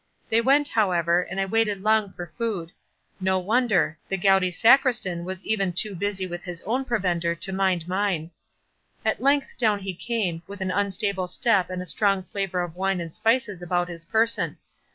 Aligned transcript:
They 0.29 0.41
went, 0.41 0.69
however, 0.69 1.21
and 1.29 1.39
I 1.39 1.45
waited 1.45 1.81
long 1.83 2.11
for 2.13 2.31
food—no 2.35 3.37
wonder—the 3.37 4.17
gouty 4.17 4.49
Sacristan 4.49 5.23
was 5.25 5.45
even 5.45 5.73
too 5.73 5.93
busy 5.93 6.25
with 6.25 6.41
his 6.43 6.59
own 6.61 6.85
provender 6.85 7.35
to 7.35 7.53
mind 7.53 7.87
mine. 7.87 8.31
At 9.05 9.21
length 9.21 9.59
down 9.59 9.77
he 9.77 9.93
came, 9.93 10.41
with 10.47 10.59
an 10.59 10.71
unstable 10.71 11.27
step 11.27 11.69
and 11.69 11.83
a 11.83 11.85
strong 11.85 12.23
flavour 12.23 12.61
of 12.61 12.75
wine 12.75 12.99
and 12.99 13.13
spices 13.13 13.61
about 13.61 13.89
his 13.89 14.05
person. 14.05 14.57